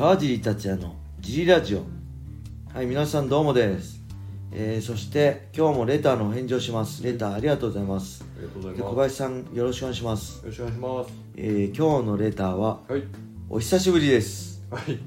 [0.00, 1.84] 川尻達也のジリラジオ
[2.72, 4.00] はい皆さんどうもです、
[4.50, 8.96] えー、そして今日もレターの返事をしますレターありがとうございますありがとうございます。
[8.96, 11.12] 林さんよろしくお願いします、よろしくお願いします。
[11.36, 13.02] えー、今日のレターははい。
[13.50, 14.98] お久しぶりですはい。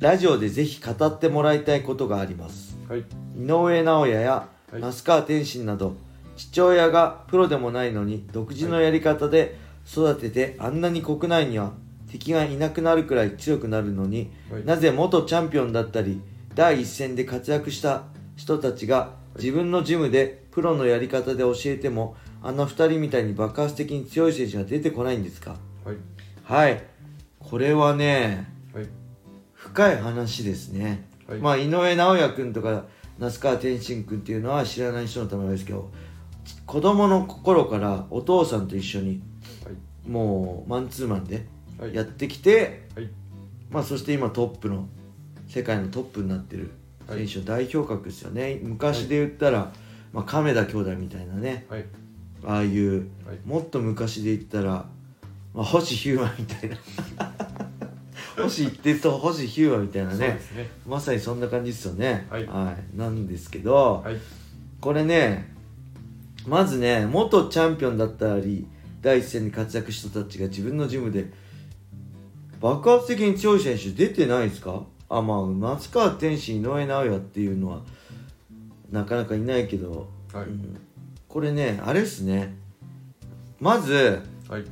[0.00, 3.04] ラジオでぜひ語ってもらいたいことがありますはい。
[3.36, 5.94] 井上尚弥やはい那須川天心など
[6.36, 9.56] 父親がプロでもないのに独自のやり方で
[9.88, 11.74] 育ててあんなに国内には
[12.12, 16.20] 敵がいなくなるくらい強くなるのに、はいなぜ元チャンピオンだったり
[16.54, 18.04] 第一線で活躍した
[18.36, 25.56] 人たちが自分のジムでプロのやり方で教えてもあの二人みたいに爆発的に強い選手が出てこないんですか？
[25.84, 25.96] はい。
[26.44, 26.84] はい
[27.38, 28.86] これはねはい。
[29.54, 32.84] 深い話ですね、はいまあ井上尚弥君とか
[33.18, 35.90] 那須川天心君っていうのは知らない人のためですけど
[36.66, 39.22] 子供の頃からお父さんと一緒に
[39.64, 40.10] はい。
[40.10, 41.44] もうマンツーマンではい。
[41.88, 43.08] やってきて、はい。
[43.70, 44.88] まあ、そして今トップの
[45.48, 46.72] 世界のトップになってる
[47.08, 49.72] 選手の代表格ですよね、昔で言ったら、
[50.12, 51.84] まあ、亀田兄弟みたいなねはい。
[52.44, 53.38] ああいうはい。
[53.44, 54.86] もっと昔で言ったら、
[55.54, 56.76] まあ、星ヒューマンみたいな
[58.42, 60.40] 星一徹と星ヒューマンみたいなねね。
[60.86, 62.46] まさにそんな感じですよねはい
[62.96, 64.16] なんですけど、はい。
[64.80, 65.52] これね
[66.46, 68.66] まずね元チャンピオンだったり
[69.00, 71.30] 第一線に活躍した人たちが自分のジムで
[72.62, 74.84] 爆発的に強い選手出てないですか？
[75.08, 77.80] あまあ松川天心井上尚弥っていうのは
[78.90, 80.44] なかなかいないけど、はい。
[80.44, 80.78] うん
[81.28, 82.54] これねあれですね
[83.58, 84.64] まずはい。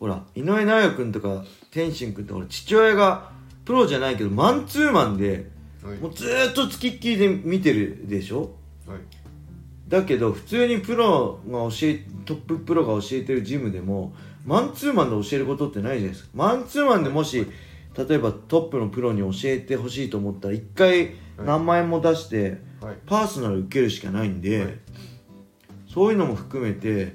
[0.00, 3.30] ほら井上尚弥君とか天心君って父親が
[3.64, 5.50] プロじゃないけどマンツーマンで
[5.82, 5.98] はい。
[5.98, 8.50] もうずーっとつきっきりで見てるでしょ？
[8.86, 8.98] はい。
[9.86, 14.12] だけど普通にプロが教えトッププロが教えてるジムでも
[14.46, 17.46] マンツーマンで教えることってないじゃないですかマンツーマンでもし
[18.08, 21.14] 例えばトップのプロに教えてほしいと思ったら1回
[21.44, 22.96] 何万円も出してはい。
[23.06, 24.78] パーソナル受けるしかないんで、はい
[25.88, 27.14] そういうのも含めて、はい。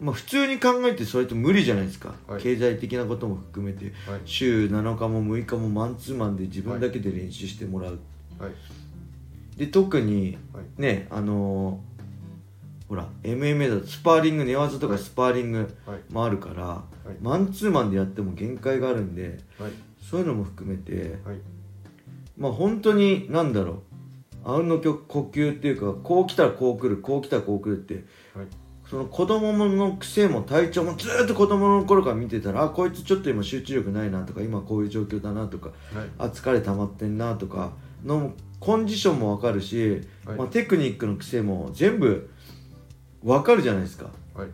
[0.00, 4.20] まあ、普通に考えてそれって無理じゃないですか、はい経済的なことも含めてはい。
[4.24, 7.98] 週7日も6日もマンツーマンで自分だけで練習してもらう、
[8.38, 9.58] はい。
[9.58, 10.64] で特にはい。
[10.80, 11.93] ねあのー
[12.94, 16.12] ほら MMA だとスパーリング寝技とかスパーリングはい。
[16.12, 17.16] もあるから、はい。
[17.20, 19.72] マンツーマンでやっても限界があるんではい。
[20.00, 21.38] そういうのも含めてはい。
[22.38, 23.78] まあ本当に何だろう
[24.44, 24.90] あうんの呼
[25.32, 28.04] 吸っていうかこう来たらこう来るこう来たらこう来るって
[28.36, 28.46] はい。
[28.88, 35.76] その子供の癖も体調もずーっと子供の頃から見てたらあこいつちょっと今集中力ないなとか今こういう状況だなとかはい。
[36.18, 37.72] あ疲れ溜まってんなとか
[38.04, 42.30] のコンディションも分かるし、はいまあ、テクニックの癖も全部
[43.24, 44.48] 分かるじゃないですかはい。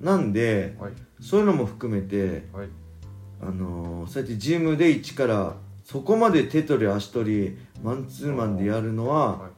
[0.00, 0.92] なんではい。
[1.20, 2.68] そういうのも含めて、はい。
[3.40, 5.54] あのーそうやってジムで一から
[5.84, 9.50] そこまで手取り足取りマンツーマンでやるのははい。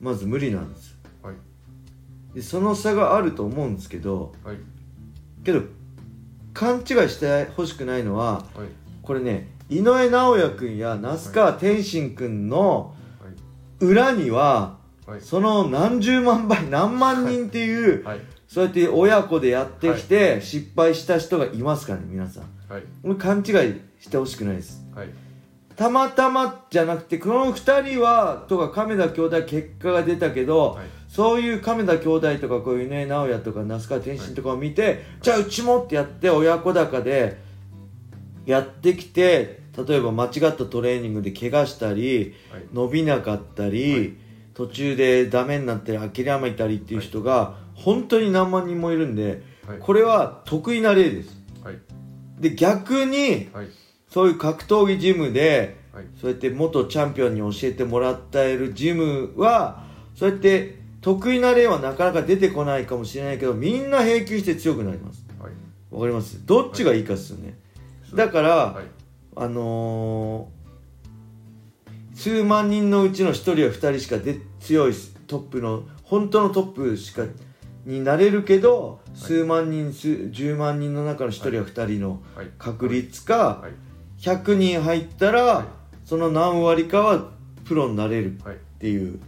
[0.00, 1.34] まず無理なんですはい。
[2.34, 4.56] でその差があると思うんですけどはい。
[5.44, 5.62] けど
[6.54, 8.68] 勘違いしてほしくないのははい。
[9.02, 13.84] これね井上尚弥君や那須川天心君のはい。
[13.84, 14.77] 裏には
[15.08, 15.20] はい。
[15.22, 18.20] その何十万倍何万人っていうはい。
[18.46, 22.82] そうやって親子でやってきはて失敗した人がいますからね皆さんはい。
[23.02, 23.44] これ勘違い
[24.00, 25.08] してほしくないですはい。
[25.76, 30.86] たまたまじゃなくてこの2人はとか亀田兄弟結果が出たけど、はい。
[31.08, 37.38] そういう亀田兄弟とかこういうね直哉とか那須川天心とかを見て、じゃあうちもってやって親子高で
[38.44, 42.62] やってきて例えば間違ったトレーニングで怪我したりはい。
[42.72, 44.27] 伸びなかったり、はい
[44.58, 49.78] 途中でダメになったり諦めたりっていう人が本当に何万人もいるんではい。
[49.78, 51.78] これは得意な例ですはい。
[52.40, 53.68] で逆にはい。
[54.08, 56.06] そういう格闘技ジムではい。
[56.20, 59.84] そうやって元チャンピオンに教えてもらったいるジムは
[60.16, 65.52] そうやって得意な例はなかなか出てこないかもしれないけどみんな平均して強くなりますはい。
[65.94, 66.44] わかります？
[66.44, 67.56] どっちがいいかっすよね、
[68.12, 68.84] だから、はい。
[69.36, 70.57] あのー
[72.18, 74.92] 数万人のうちの1人や2人しかで強い
[75.28, 77.22] トップの本当のトップしか
[77.86, 82.50] になれるけど、数万人数10万人の中の1人や2人のはい。
[82.58, 83.72] 確率か、はい。
[84.20, 85.66] 100人入ったら、はい
[86.04, 87.28] その何割かは
[87.66, 88.56] プロになれるっはい。
[88.80, 89.20] ていう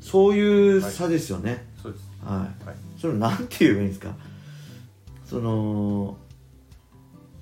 [0.00, 2.10] そういう差ですよねそうです。
[2.22, 2.76] はい、はい。
[3.00, 4.14] それをなんて言えばいいんですか？
[5.24, 6.16] その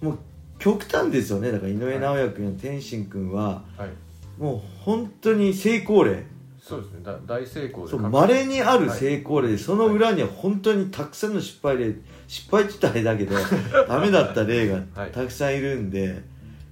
[0.01, 0.19] もう
[0.59, 3.91] 極端ですよねだから井上尚弥君や天心君ははい。
[4.39, 6.25] もう本当に成功例。
[6.61, 7.01] そうですね。
[7.05, 9.49] だ大成功でそう確稀にある成功例。
[9.49, 11.95] で、その裏には本当にたくさんの失敗例
[12.27, 13.37] 失敗自体だけど
[13.89, 15.13] ダメだった例がはい。
[15.13, 16.23] たくさんいるんで、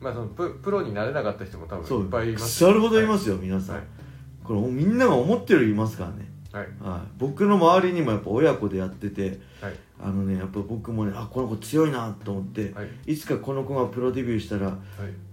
[0.01, 2.65] まあそのププロになれなかった人も多分いっぱいいます。
[2.65, 3.85] 腐るほどいますよ、皆さん、はい
[4.45, 6.67] これみんなが思ってるよりいますからね、はい。
[6.87, 9.75] はい、僕の周りにもやっぱ親子でやっててはい。
[10.03, 13.13] あのねやっぱ僕もねあこの子強いなと思って、はい。
[13.13, 14.77] い、つかこの子がプロデビューしたらはい。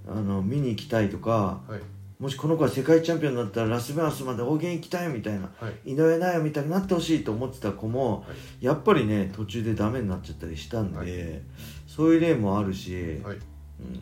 [0.08, 1.82] あの見に行きたいとかはい
[2.22, 5.94] もしこの子が世界チャンピオンになったらラスベガスまで応援行きたいみたいなはい。
[5.94, 8.26] 井上尚弥みたいになってほしいと思ってた子もは
[8.62, 8.66] い。
[8.66, 11.42] やっぱりね途中でダメになっちゃったりしたんで、はい。
[11.88, 13.18] そういう例もあるし、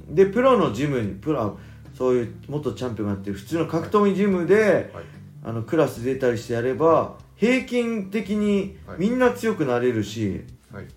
[0.10, 1.58] でプロのジムにプロ
[1.98, 5.04] そういう元チャンピオンがあって普通の格闘技ジムで、はい。
[5.46, 8.98] あのクラス出たりしてやれば平均的にはい。
[9.00, 10.44] みんな強くなれるし、
[10.74, 10.88] はい。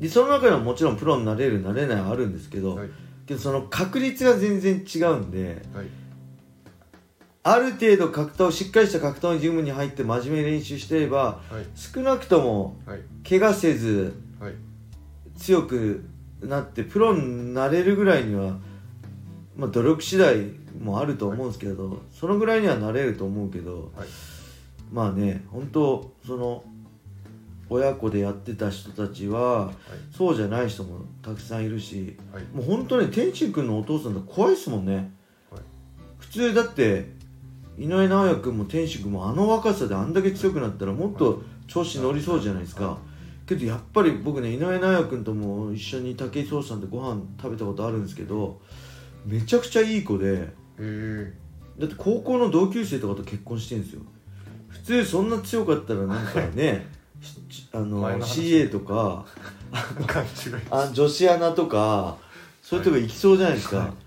[0.00, 2.88] でその中でももちろんプロになれるなれないはあるんですけど、はい。
[3.26, 5.86] けどその確率が全然違うんではい
[7.48, 11.66] ある程度格闘しっかりした格闘技ジムに入って真面目に練習していればはい。
[11.76, 13.00] 少なくともはい。
[13.28, 14.54] 怪我せずはい。
[15.36, 16.04] 強く
[16.40, 18.56] なってプロになれるぐらいには、
[19.56, 24.08] まあ、努力次第もあると思うんですけど、そのぐらいにはなれると思うけど、はい。
[24.92, 26.64] まあね本当その
[27.68, 29.72] 親子でやってた人たちは
[30.10, 32.44] そうじゃない人もたくさんいるしはい。
[32.52, 35.12] もう本当に天心君のお父さんって怖いですもんね、
[35.52, 35.60] はい。
[36.18, 37.15] 普通だって
[37.78, 42.98] 井上尚弥君も天心君もあの若さであんだけ強くなったらもっと調子乗りそうじゃないですか、は
[43.46, 48.60] けどやっぱり僕ね井上尚弥君とも一緒に武井壮さんでご飯食べたことあるんですけど
[49.24, 50.48] めちゃくちゃいい子で
[51.78, 54.02] だって高校の同級生とかと結婚してるんですよ。
[54.68, 56.86] 普通そんな強かったらなんかね
[57.20, 58.40] しあの前の話。
[58.40, 59.26] CA とか
[60.70, 62.16] あ女子アナとか
[62.62, 64.05] そういうとこ行きそうじゃないですか、はい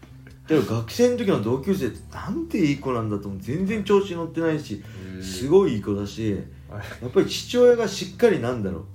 [0.49, 4.83] でも学生の時の同級生ってなんていい子なんだと思う全然調子乗ってないし
[5.21, 6.83] すいごいいい子だしはい。
[7.01, 8.85] やっぱり父親がしっかりなんだろう。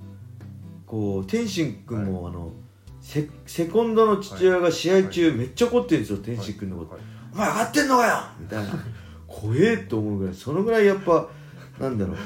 [0.85, 2.51] こう天心君も、あの
[3.01, 7.01] セセコンドの父親が試合中めっちゃ怒ってるんですよ、天心君のこと、はい。
[7.33, 8.13] お前上がってんのかよ！
[8.39, 8.71] みたいな。
[9.27, 11.27] 怖えと思うぐらいそのぐらいやっぱ
[11.79, 12.17] なんだろう。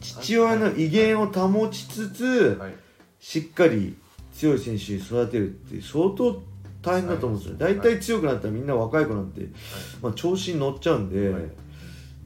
[0.00, 2.74] 父親の威厳を保ちつつ、はい。
[3.18, 3.96] しっかり
[4.34, 6.42] 強い選手に育てるって相当
[6.82, 7.76] 大変だと思うんですよ、はい。
[7.76, 9.42] 大体強くなったらみんな若い子なんて、
[10.02, 11.42] まあ、調子に乗っちゃうんで、はい。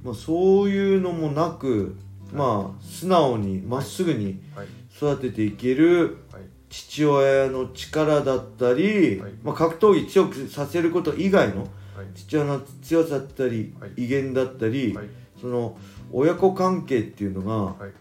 [0.02, 1.96] まあ、そういうのもなく、
[2.32, 4.66] まあ素直にまっすぐにはい。
[4.96, 6.42] 育てていけるはい。
[6.68, 9.32] 父親の力だったり、はい。
[9.42, 11.68] まあ、格闘技強くさせること以外のはい。
[12.14, 14.04] 父親の強さだったり、はい。
[14.04, 15.06] 威厳だったり、はい。
[15.40, 15.76] その
[16.12, 17.92] 親子関係っていうのがはい。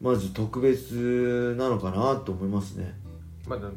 [0.00, 2.94] まず特別なのかなと思いますね。
[3.46, 3.68] まあだ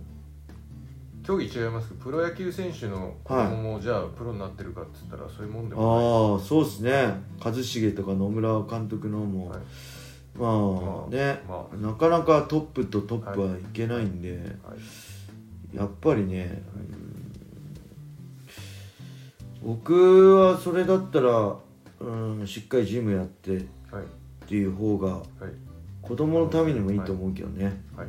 [1.26, 7.14] 競技違いますけどプロ野球選手の子供もじゃあプロになってるかっつったらそういうもんでもああそうですね。
[7.40, 9.60] 一茂とか野村監督のも、はい。
[10.38, 14.74] まあ、まあね、まなかなかトップとトップはいけないんで、は
[15.74, 15.78] い。
[15.78, 17.04] やっぱりね、うん
[19.66, 21.56] 僕はそれだったら、
[22.02, 24.04] うん、しっかりジムやってっはい。
[24.46, 25.24] ていう方がはい。
[26.02, 28.08] 子供のためにもいいと思うけどね、はい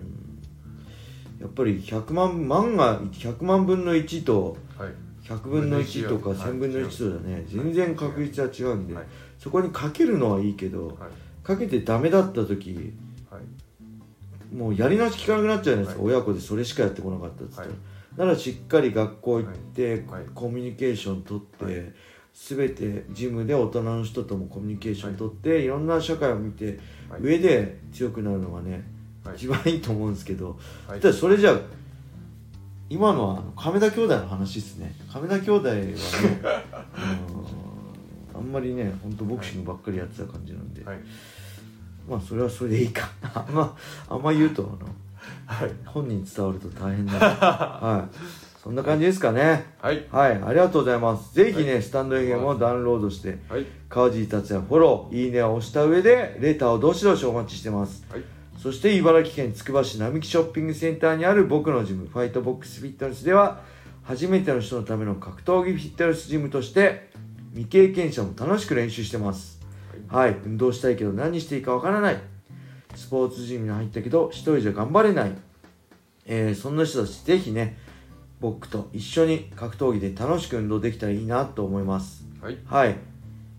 [1.45, 4.89] やっぱり100万万が100万分の1とはい。
[5.29, 6.39] 100分の1とかはい。
[6.39, 7.45] 1000分の1とだね。
[7.47, 9.05] 全然確率は違うんで、はい。
[9.39, 10.97] そこにかけるのはいいけどはい。
[11.47, 12.95] かけてダメだった時
[13.31, 14.55] はい。
[14.57, 16.15] もうやり直し効かなくなっちゃうじゃないですか、はい。
[16.15, 17.77] 親子でそれしかやってこなかったっつったら、はい。
[18.17, 20.25] ならしっかり学校行って、はい。
[20.35, 21.93] コミュニケーション取って、はい。
[22.33, 26.75] 全てジムで大人の人ともコミュニケーション取って、い、ろんな社会を見て、はい
[27.21, 28.83] 上で強くなるのがね、はい
[29.33, 31.01] 一番いいと思うんですけど、はい。
[31.01, 31.59] ただそれじゃあ
[32.91, 34.95] 今のは亀田兄弟の話ですね。
[35.13, 35.81] 亀田兄弟はね
[38.35, 40.99] うんあんまりね本当ボクシングばっかりやってた感じなんで、はい。
[42.09, 43.77] まあそれはそれでいいかあんま
[44.09, 44.91] あんま言うとあの
[45.47, 45.71] はい。
[45.87, 48.17] 本人に伝わると大変だ はい。
[48.63, 49.75] そんな感じですかね。
[49.81, 50.07] はい。
[50.11, 50.43] はい。
[50.43, 51.35] ありがとうございます。
[51.35, 51.83] ぜひね、はい。
[51.83, 53.67] スタンド FM をダウンロードしてはい。
[53.89, 58.05] 川尻達也フォローいいねを押した上でレターをどしどしお待ちしてます。
[58.11, 58.23] はい
[58.65, 63.61] そして茨城県つくば市並木ショッピングセンターにある僕のジムファイトボックスフィットネスでは
[64.05, 67.11] 初めての人のための格闘技フィットネスジムとして
[67.53, 69.61] 未経験者も楽しく練習してます。
[70.09, 72.23] はい、運動したいけど何していいかわからない。
[72.95, 75.33] スポーツジムに入ったけど一人じゃ頑張れない、
[76.25, 77.77] えーそんな人たちぜひね
[78.41, 82.25] 僕と一緒に格闘技で楽しく運動できたらいいなと思います。
[82.41, 82.57] はい。
[82.65, 82.97] はい。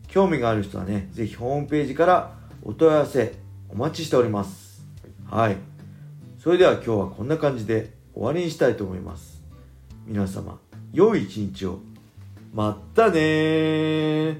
[0.08, 3.36] 興味がある人はねぜひホームページからお問い合わせ
[3.70, 4.65] お待ちしております
[5.36, 5.58] はい。
[6.42, 9.44] それでは今日はこんな感じで終わりにしたいと思います。
[10.06, 10.62] 皆様
[10.94, 11.80] 良い一日を。
[12.54, 14.40] まったね